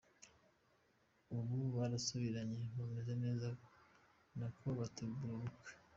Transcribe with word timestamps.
ubu 1.37 1.57
barasubiranye 1.75 2.61
bameze 2.77 3.13
neza 3.23 3.43
ari 3.51 3.57
nako 4.39 4.65
bategura 4.79 5.31
ubukwe. 5.35 5.71